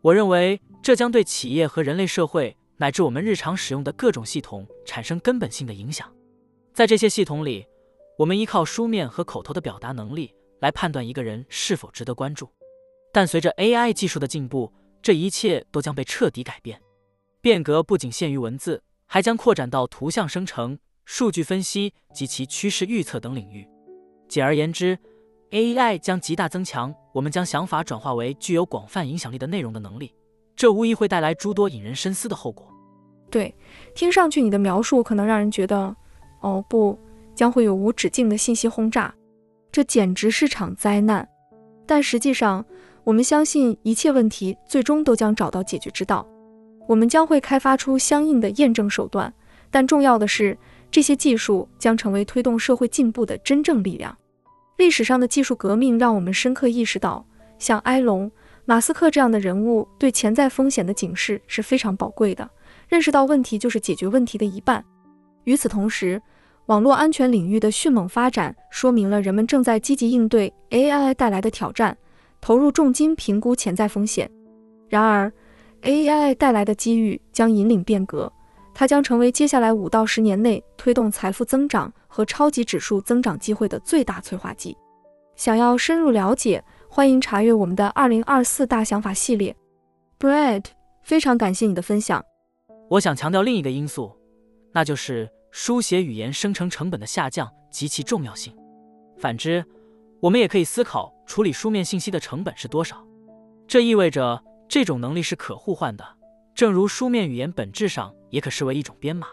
[0.00, 6.10] 我认为这将对企业和人类社会乃至我们日常使用的各种系统产生根本性的影响。
[6.72, 7.66] 在这些系统里，
[8.16, 12.48] 我们依靠书面和口头的表达能力来判断一个人是否值得关注。
[13.12, 16.80] 但随着 AI 技术的进步，这一切都将被彻底改变。
[17.40, 23.66] 变革不仅限于文字，还将扩展到图像生成、数据分析及其趋势预测等领域。
[24.28, 24.98] 简而言之
[25.50, 30.14] ，AI 将极大增强我们将想法转化为具有广泛影响力的内容的能力。
[30.54, 32.70] 这无疑会带来诸多引人深思的后果。
[33.30, 33.54] 对，
[33.94, 35.96] 听上去你的描述可能让人觉得，
[36.40, 36.98] 哦不，
[37.34, 39.14] 将会有无止境的信息轰炸，
[39.72, 41.26] 这简直是场灾难。
[41.86, 42.64] 但实际上，
[43.10, 46.24] 我们相信一切问题最终都将找到解决之道。
[46.86, 49.34] 我们将会开发出相应的验证手段，
[49.68, 50.56] 但重要的是，
[50.92, 54.16] 这些技术将成为推动社会进步的真正力量。
[54.76, 57.26] 历史上的技术革命让我们深刻意识到，
[57.58, 58.30] 像埃隆·
[58.64, 62.48] 马斯克这样的人物对潜在风险的警示是非常宝贵的。
[62.88, 64.84] 认识到问题就是解决问题的一半。
[65.42, 66.22] 与此同时，
[66.66, 71.98] 网络安全领域的迅猛发展说明了人们正在积极应对 AI 带来的挑战，
[72.40, 74.30] 投入重金评估潜在风险。
[74.88, 75.32] 然而
[75.82, 78.32] ，AI 带来的机遇将引领变革，
[78.74, 84.76] 它将成为接下来五到十年内推动财富增长和超级指数增长机会的最大催化剂。
[85.36, 89.56] 想要深入了解，欢迎查阅我们的二零二四大想法系列。
[90.18, 90.64] Brad，
[91.02, 92.22] 非常感谢你的分享。
[92.90, 94.12] 我想强调另一个因素，
[94.72, 98.54] 那就是书写语言生成成本的下降及其重要性。
[99.16, 99.64] 反之，
[100.20, 103.04] 我们也可以思考处理书面信息的成本是多少。
[103.66, 104.44] 这意味着。
[104.72, 106.06] 这种能力是可互换的，
[106.54, 109.26] 正如书面语言本质上也可视为一种编码。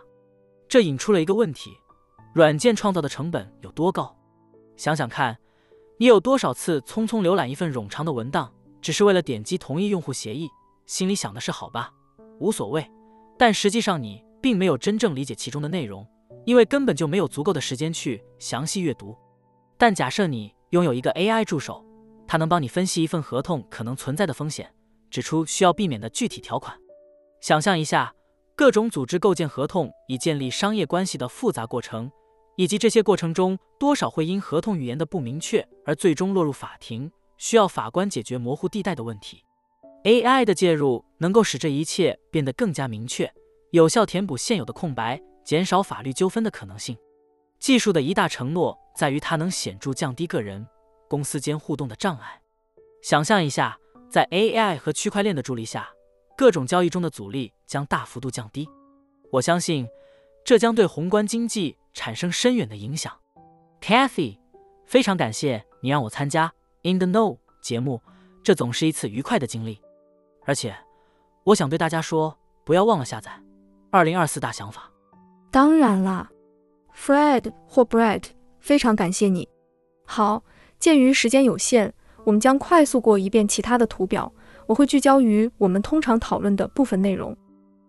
[0.67, 1.69] 这引出了一个问题：
[2.33, 4.17] 软件创造的成本有多高？
[4.77, 5.37] 想想看，
[5.97, 10.49] 你有多少次匆匆浏览一份冗长的文档，只是为了点击同意用户协议，
[10.87, 11.93] 心里想的是好吧，
[12.39, 12.89] 无所谓，
[13.37, 16.03] 但实际上你并没有真正理解其中的内容，
[16.45, 19.15] 因为根本就没有足够的时间去详细阅读。
[19.77, 21.85] 但假设你拥有一个 AI 助手，
[22.27, 24.73] 它能帮你分析一份合同可能存在的风险。
[25.09, 26.77] 指出需要避免的具体条款。
[27.39, 28.13] 想象一下，
[28.57, 32.11] 各种组织构建合同以建立商业关系的复杂过程，
[32.57, 39.45] 以及这些过程中多少会因合同语言的不明确而最终落入法庭，需要法官解决模糊地带的问题。
[40.03, 43.31] AI 的介入能够使这一切变得更加明确，
[43.71, 46.97] 有效填补现有的空白，减少法律纠纷的可能性。
[47.59, 50.67] 技术的一大承诺在于它能显著降低个人、
[51.07, 52.41] 公司间互动的障碍。
[53.01, 53.77] 想象一下。
[54.09, 55.89] 在 AI 和区块链的助力下，
[56.37, 58.67] 各种交易中的阻力将大幅度降低。
[59.33, 59.85] 我相信，
[60.45, 63.13] 这将对宏观经济产生深远的影响。
[63.81, 64.39] Kathy，
[64.85, 68.01] 非常感谢你让我参加 In the Know 节目，
[68.41, 69.81] 这总是一次愉快的经历。
[70.45, 70.73] 而且，
[71.43, 73.29] 我想对大家说，不要忘了下载
[73.91, 74.89] 二零二四大想法。
[75.51, 76.31] 当然啦
[76.95, 78.23] ，Fred 或 Brett，
[78.59, 79.47] 非常感谢你。
[80.05, 80.43] 好，
[80.79, 81.93] 鉴于时间有限。
[82.23, 84.29] 我们将快速过一遍其他的图表，
[84.65, 87.35] 我会聚焦于我们通常讨论的部分内容。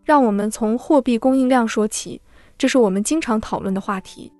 [0.04, 2.20] 让我们从货币供应量说起，
[2.56, 4.32] 这是我们经常讨论的话题。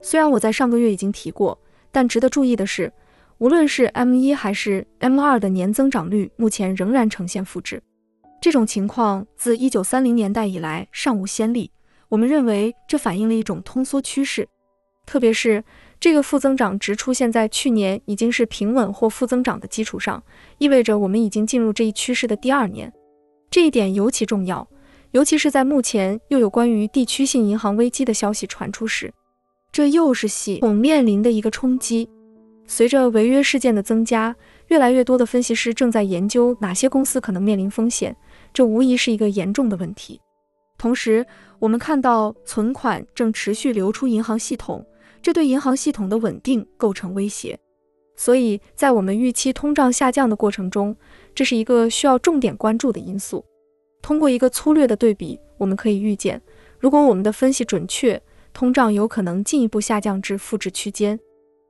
[0.00, 1.58] 虽然我在上个月已经提过，
[1.90, 2.92] 但值得注意的是，
[3.38, 7.82] 无论是 M 一还是 M 二的年增长率，目前仍然呈现负值。
[8.40, 11.70] 这种情况自一九三零年代以来尚无先例。
[12.08, 14.48] 我们认为这反映了一种通缩趋势，
[15.10, 15.64] 特别是
[15.98, 20.22] 这个负增长值出现在去年已经是平稳或负增长的基础上，
[20.58, 22.92] 意味着我们已经进入这一趋势的第二年。
[23.50, 24.68] 这一点尤其重要，
[25.10, 29.12] 尤其是在目前又有关于地区性银行危机的消息传出时，
[29.72, 32.08] 这又是系统面临的一个冲击。
[32.68, 34.36] 随着违约事件的增加，
[34.68, 38.16] 越来越多的分析师正在研究哪些公司可能面临风险。
[38.54, 40.20] 这无疑是一个严重的问题。
[40.78, 41.26] 同时，
[41.58, 44.86] 我们看到存款正持续流出银行系统，
[45.22, 47.58] 这对银行系统的稳定构成威胁。
[48.16, 50.94] 所以在我们预期通胀下降的过程中，
[51.34, 53.44] 这是一个需要重点关注的因素。
[54.02, 56.40] 通过一个粗略的对比，我们可以预见，
[56.78, 58.20] 如果我们的分析准确，
[58.52, 61.18] 通胀有可能进一步下降至负值区间。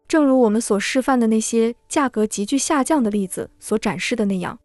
[0.08, 4.58] 正如我们所示范的那些价格急剧下降的例子所展示的那样。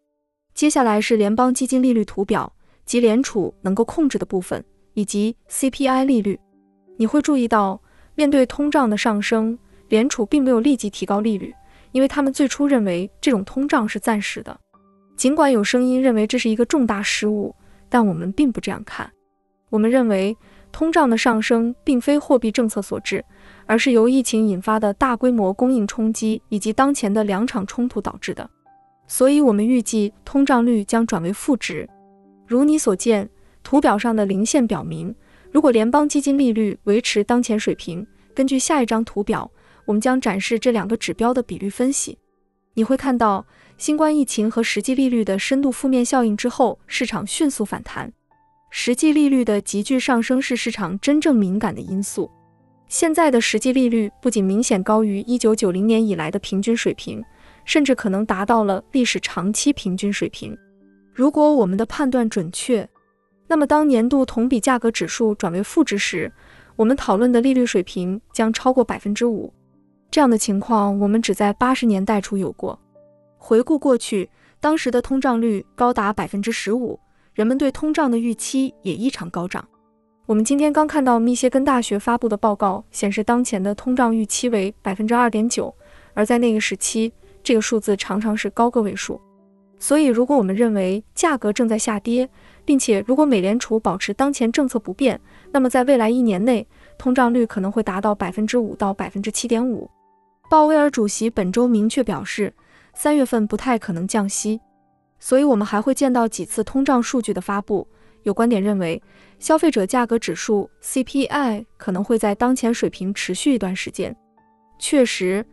[0.56, 2.52] 接下来是联邦基金利率图表
[2.84, 6.40] 及联储能够控制的部分，以及 CPI 利率。
[6.98, 7.80] 你会注意到，
[8.16, 9.58] 面对通胀的上升，
[9.90, 11.54] 联储并没有立即提高利率，
[11.92, 14.58] 因为他们最初认为这种通胀是暂时的。
[15.16, 17.56] 尽管有声音认为这是一个重大失误，
[17.88, 19.10] 但我们并不这样看。
[19.70, 20.36] 我们认为，
[20.72, 23.24] 通胀的上升并非货币政策所致，
[23.66, 28.50] 而是由疫情引发的大规模供应冲击以及当前的两场冲突导致的。
[29.08, 31.88] 所以，我们预计通胀率将转为负值。
[32.46, 33.30] 如你所见，
[33.64, 35.16] 图表上的零线表明，
[35.56, 39.50] 如果联邦基金利率维持当前水平，根据下一张图表，
[39.86, 42.18] 我们将展示这两个指标的比率分析。
[42.74, 43.46] 你会看到，
[43.78, 48.12] 新冠疫情和实际利率的深度负面效应之后，市场迅速反弹。
[48.70, 52.30] 实际利率的急剧上升是市场真正敏感的因素。
[52.90, 57.24] 现在的实际利率不仅明显高于1990年以来的平均水平。
[57.64, 60.56] 甚至可能达到了历史长期平均水平。
[61.14, 62.88] 如果我们的判断准确，
[63.48, 66.32] 那么当年度同比价格指数转为负值时，
[66.76, 69.54] 我们讨论的利率水平将超过百分之五。
[70.10, 72.80] 这样的情况我们只在八十年代初有过。
[73.38, 74.30] 回顾过去，
[74.60, 77.00] 当时的通胀率高达百分之十五，
[77.34, 79.68] 人们对通胀的预期也异常高涨。
[80.26, 85.74] 我们今天刚看到密歇根大学发布的报告显示，当前的通胀预期为百分之二点九，
[86.14, 87.14] 而在那个时期。
[87.44, 89.22] 这个数字常常是高个位数，
[89.78, 92.30] 所以如果我们认为价格正在下跌，
[92.64, 95.20] 并且如果美联储保持当前政策不变，
[95.52, 96.66] 那么在未来一年内，
[96.98, 99.90] 通胀率可能会达到百分之五到百分之七点五。
[100.50, 102.54] 鲍威尔主席本周明确表示，
[102.94, 104.60] 三月份不太可能降息，
[105.20, 107.88] 所以我们还会见到几次通胀数据的发布。
[108.24, 109.02] 有观点认为，
[109.38, 114.16] 消费者价格指数 CPI 可能会在当前水平持续一段时间。
[114.80, 115.46] 确实。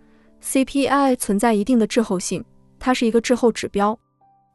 [0.44, 2.44] CPI 存在一定的滞后性，
[2.80, 3.96] 它是一个滞后指标。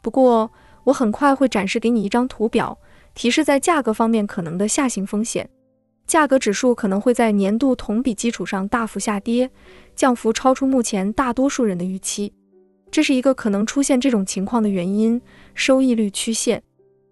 [0.08, 0.50] 不过，
[0.86, 2.80] 我很快会展示给你一张图表，
[3.14, 5.50] 提示在价格方面可能的下行风险。
[6.06, 9.52] 价格指数可能会在年度同比基础上大幅下跌，
[9.98, 12.32] 降幅超出目前大多数人的预期。
[12.90, 15.22] 这是一个可能出现这种情况的原因——
[15.54, 16.64] 收益率曲线。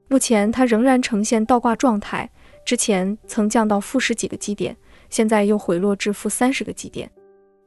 [0.08, 2.31] 目前它仍然呈现倒挂状态，
[2.63, 4.77] 之前曾降到负十几个基点，
[5.10, 7.12] 现在又回落至负三十个基点。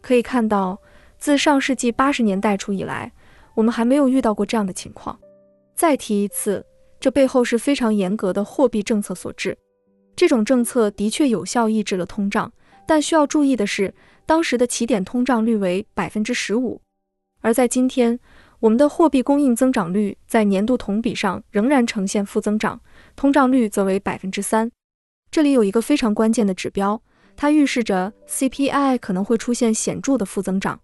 [0.00, 0.78] 可以看到。
[1.20, 3.10] 自上世纪八十年代初以来，
[3.58, 5.18] 我们还没有遇到过这样的情况。
[5.74, 6.64] 再提一次，
[7.00, 9.58] 这背后是非常严格的货币政策所致。
[10.14, 12.52] 这种政策的确有效抑制了通胀，
[12.86, 13.92] 但需要注意的是，
[14.24, 16.80] 当时的起点通胀率为百分之十五，
[17.40, 18.20] 而在今天，
[18.60, 22.80] 我们的货币供应增长率在年度同比上仍然呈现负增长，
[23.16, 24.70] 通胀率则为百分之三。
[25.32, 27.02] 这里有一个非常关键的指标，
[27.34, 30.78] 它预示着 CPI 可能会出现显著的负增长。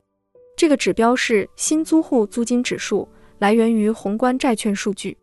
[0.57, 5.17] 这个指标是新租户租金指数，来源于宏观债券数据。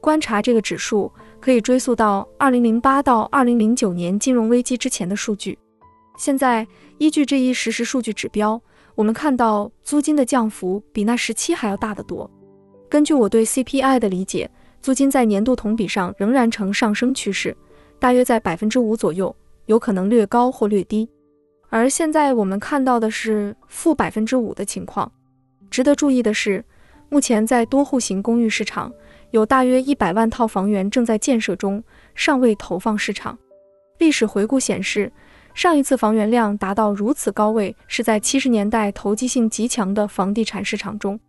[0.00, 5.58] 观察这个指数可以追溯到2008到2009年金融危机之前的数据。
[6.16, 6.66] 现在
[6.96, 8.58] 依据这一实时数据指标，
[8.94, 12.30] 我们看到租金的降幅比那时期还要大得多。
[12.88, 14.50] 根据我对 CPI 的理解，
[14.80, 17.54] 租金在年度同比上仍然呈上升趋势，
[17.98, 19.34] 大约在百分之五左右，
[19.66, 21.06] 有可能略高或略低。
[21.70, 25.10] 而现在我们看到的是负百分之五的情况。
[25.70, 26.64] 值得注意的是，
[27.08, 28.92] 目前在多户型公寓市场，
[29.30, 31.82] 有大约一百万套房源正在建设中，
[32.14, 33.38] 尚未投放市场。
[33.98, 35.12] 历史回顾显示，
[35.54, 41.20] 上一次房源量达到如此高位是在七十年代投机性极强的房地产市场中，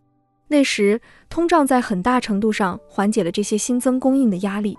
[0.48, 4.76] 那时通胀在很大程度上缓解了这些新增供应的压力。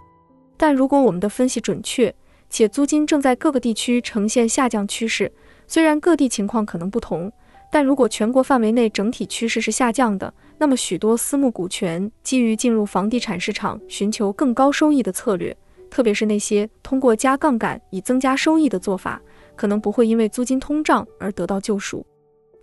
[0.57, 2.13] 但如果我们的分析准确，
[2.51, 5.33] 且租金正在各个地区呈现下降趋势，
[5.73, 7.33] 虽然各地情况可能不同，
[7.71, 15.57] 但如果全国范围内整体趋势是下降的，那么许多私募股权基于进入房地产市场寻求更高收益的策略，
[15.89, 19.19] 特别是那些通过加杠杆以增加收益的做法，
[19.57, 22.05] 可能不会因为租金通胀而得到救赎。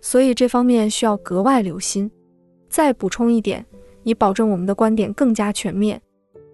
[0.00, 2.08] 所以这方面需要格外留心。
[2.68, 3.66] 再补充一点，
[4.04, 6.00] 以保证我们的观点更加全面：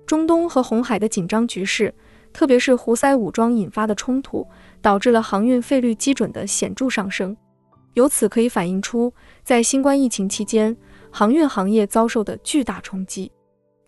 [0.06, 1.94] 中东和红海的紧张局势，
[2.32, 4.46] 特别是胡塞武装引发的冲突，
[4.86, 7.36] 导致了航运费率基准的显著上升。
[7.94, 9.12] 由此可以反映出，
[9.42, 10.76] 在新冠疫情期间，
[11.10, 13.32] 航运行业遭受的巨大冲击。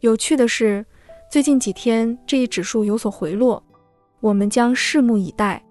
[0.01, 0.85] 有趣的是，
[1.31, 3.63] 最近几天这一指数有所回落，
[4.19, 5.65] 我们将拭目以待。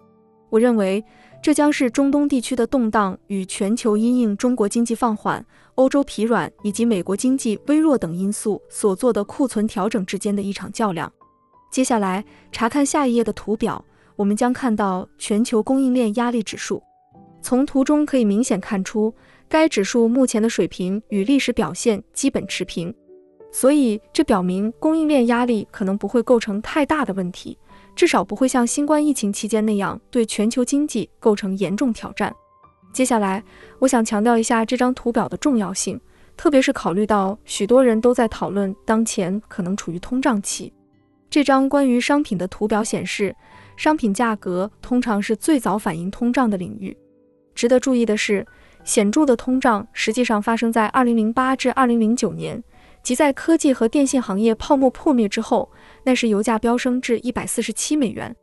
[0.49, 1.03] 我认为，
[1.43, 11.11] 这将是中东地区的动荡与全球因应中国经济放缓、欧洲疲软以及美国经济微弱等因素所做的库存调整之间的一场较量。
[11.69, 13.84] 接下来查看下一页的图表，
[14.18, 16.84] 我们将看到全球供应链压力指数。
[17.41, 19.13] 从图中可以明显看出，
[19.47, 22.93] 该指数目前的水平与历史表现基本持平，
[23.51, 27.57] 所以这表明供应链压力可能不会构成太大的问题，
[27.95, 32.34] 至少不会像新冠疫情期间那样对全球经济构成严重挑战。
[32.91, 33.43] 接下来，
[33.80, 36.01] 我想强调一下这张图表的重要性，
[36.36, 40.74] 特别是考虑到许多人都在讨论当前可能处于通胀期。
[41.30, 43.36] 这张关于商品的图表显示，
[43.78, 46.95] 商品价格通常是最早反映通胀的领域。
[47.55, 48.45] 值得注意的是，
[48.84, 52.63] 显著的通胀实际上发生在2008至2009年，
[53.01, 55.71] 即在科技和电信行业泡沫破灭之后。
[56.03, 58.34] 那时油价飙升至147美元。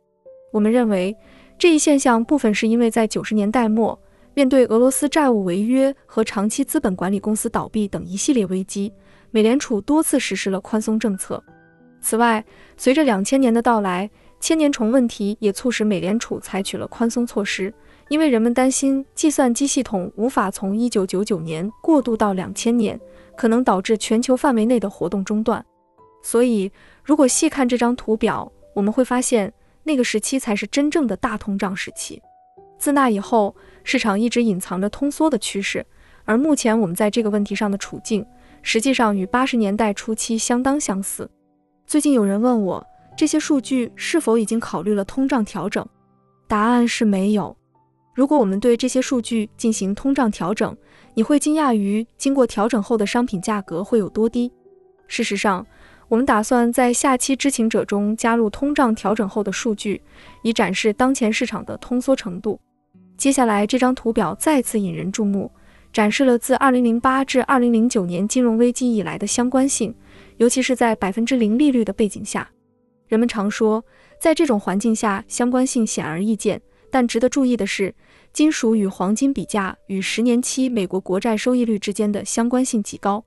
[0.51, 1.15] 我们认为
[1.57, 3.99] 这一现象部分是因为在90年代末，
[4.35, 8.93] 面对俄罗斯债务违约和长期资本管理公司倒闭等一系列危机，
[9.31, 11.43] 美联储多次实施了宽松政策。
[12.01, 12.45] 此外，
[12.77, 14.07] 随着2000年的到来，
[14.39, 17.73] 千年虫问题也促使美联储采取了宽松措施。
[18.07, 22.99] 因为人们担心计算机系统无法从1999年过渡到2000年，
[23.35, 25.65] 可能导致全球范围内的活动中断。
[26.21, 26.71] 所以，
[27.03, 32.21] 如果细看这张图表，我们会发现那个时期才是真正的大通胀时期。
[32.77, 35.83] 自那以后，市场一直隐藏着通缩的趋势，
[36.25, 38.23] 而目前我们在这个问题上的处境，
[38.61, 41.27] 实际上与80年代初期相当相似。
[41.87, 42.85] 最近有人问我，
[43.17, 45.87] 这些数据是否已经考虑了通胀调整？
[46.47, 47.55] 答案是没有。
[48.13, 50.75] 如果我们对这些数据进行通胀调整，
[51.13, 54.51] 你会惊讶于经过调整后的商品价格会有多低。
[55.07, 55.65] 事实上，
[56.09, 60.01] 我们打算在下期知情者中加入通胀调整后的数据，
[60.43, 62.59] 以展示当前市场的通缩程度。
[63.17, 65.49] 接下来这张图表再次引人注目，
[65.93, 69.95] 展示了自2008至2009年金融危机以来的相关性，
[70.37, 72.49] 尤其是在百分之零利率的背景下。
[73.07, 73.83] 人们常说，
[74.19, 76.61] 在这种环境下，相关性显而易见。
[76.91, 77.93] 但值得注意的是，
[78.31, 83.25] 金属与黄金比价与十年期美国国债收益率之间的相关性极高。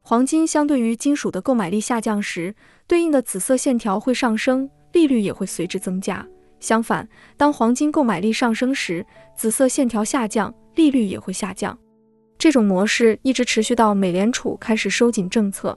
[0.00, 2.54] 黄金相对于金属的购买力下降时，
[2.86, 6.26] 对应的紫色线条会上升，利率也会随之增加。
[6.60, 9.04] 相反，当黄金购买力上升时，
[9.36, 11.76] 紫色线条下降，利率也会下降。
[12.38, 15.76] 这种模式一直持续到美联储开始收紧政策。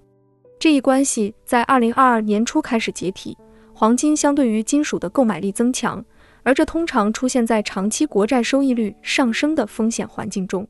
[0.62, 3.36] 这一关系在二零二二年初开始解体，
[3.74, 6.06] 黄金相对于金属的购买力增强。
[6.44, 10.68] 而这通常出现在长期国债收益率上升的风险环境中。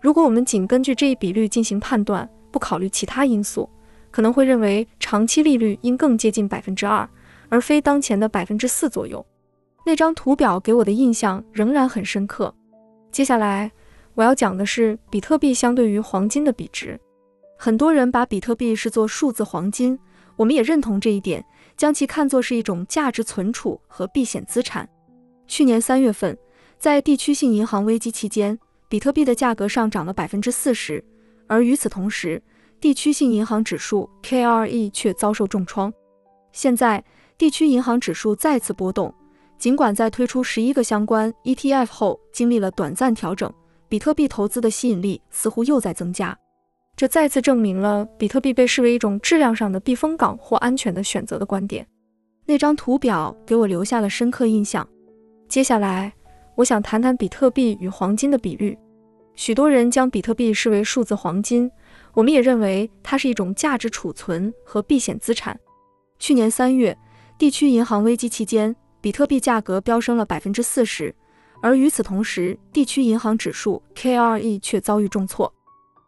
[0.00, 3.68] 如果我们仅根据这一比率进行判断，不考虑其他因素，
[4.10, 7.06] 可能会认为长期利率应更接近百分之二，
[7.50, 9.22] 而非当前的百分之四左右。
[9.84, 12.54] 那张图表给我的印象仍然很深刻。
[13.12, 13.70] 接下来
[14.14, 16.98] 我要讲的是比特币相对于黄金的比值。
[17.58, 19.98] 很多人把比特币视作数字黄金，
[20.36, 21.44] 我们也认同这一点，
[21.76, 24.88] 将其看作是一种价值存储和避险资产。
[25.46, 26.36] 去年三月份，
[26.78, 31.02] 在地区性银行危机期间，比特币的价格上涨了百分之四十，
[31.46, 32.42] 而与此同时，
[32.78, 35.92] 地区性银行指数 KRE 却遭受重创。
[36.52, 37.02] 现在，
[37.38, 39.12] 地区银行指数再次波动，
[39.58, 43.50] 尽管在推出十一个相关 ETF 后经历了短暂调整，
[43.88, 46.36] 比特币投资的吸引力似乎又在增加。
[46.96, 51.86] 这再次证明了比特币被视为一种质量上的避风港或安全的选择的观点。
[52.46, 54.88] 那张图表给我留下了深刻印象。
[55.46, 56.12] 接下来，
[56.54, 58.76] 我想谈谈比特币与黄金的比率。
[59.34, 61.70] 许多人将比特币视为数字黄金，
[62.14, 65.58] 我们也认为它是一种价值储存和避险资产。
[66.18, 66.96] 去年三月，
[67.36, 71.14] 地区银行危机期间，比特币价格飙升了百分之四十，
[71.60, 75.52] 而与此同时，地区银行指数 KRE 却遭遇重挫。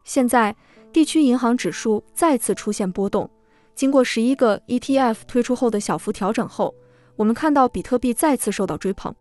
[0.05, 0.57] 现在，
[0.99, 3.31] 地区银行指数再次出现波动，
[3.77, 6.75] 经过十一个 ETF 推出后的小幅调整后，
[7.15, 9.15] 我们看到比特币再次受到追捧。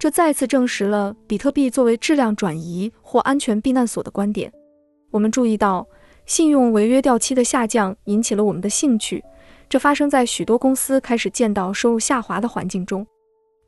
[0.00, 4.52] 这再次证实了比特币作为质量转移或安全避难所的观点。
[5.12, 5.86] 我们注意到，
[6.26, 9.22] 信用违约掉期的下降引起了我们的兴趣。
[9.68, 13.06] 这发生在许多公司开始见到收入下滑的环境中。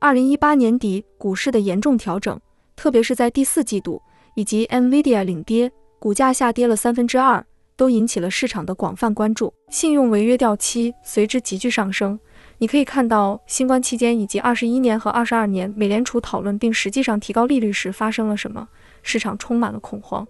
[0.01, 2.37] 二零一八年底股市的严重调整，
[2.75, 4.03] 特别是在第四季度，
[4.35, 5.71] 以及 NVIDIA 领跌，
[6.05, 7.43] 股价下跌了三分之二，
[7.79, 9.51] 都引起了市场的广泛关注。
[9.71, 12.21] 信用违约掉期随之急剧上升。
[12.59, 18.69] 你可以看到，新冠期间以及二十一年和二十二年，美联储讨论并实际上提高利率时发生了什么？
[19.03, 20.27] 市场充满了恐慌。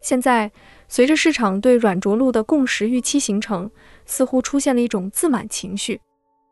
[0.00, 0.50] 现在，
[0.88, 3.70] 随着市场对软着陆的共识预期形成，
[4.06, 6.00] 似乎出现了一种自满情绪。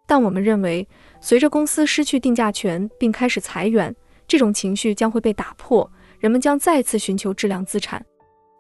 [0.07, 0.87] 但我们认为，
[1.23, 3.97] 随着公司失去定价权并开始裁员，
[4.27, 8.05] 这种情绪将会被打破，人们将再次寻求质量资产。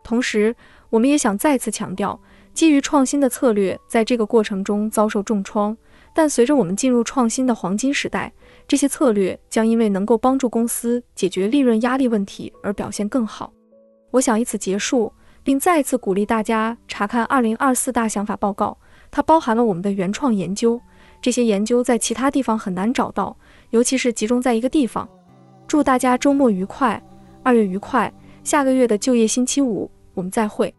[0.08, 0.56] 同时，
[0.88, 2.18] 我们也想再次强调，
[2.54, 5.76] 基于创新的策略在这个过程中遭受重创。
[6.14, 8.32] 但随着我们进入创新的黄金时代，
[8.66, 13.52] 这些策略将因为能够帮助公司解决利润压力问题而表现更好。
[14.12, 18.78] 我想以此结束，并再次鼓励大家查看2024大想法报告，
[19.10, 20.80] 它包含了我们的原创研究。
[21.20, 23.36] 这些研究在其他地方很难找到，
[23.68, 25.06] 尤其是集中在一个地方。
[25.66, 27.02] 祝大家周末愉快，
[27.42, 28.10] 二月愉快！
[28.42, 30.74] 下个月的就业星期五，我们再会。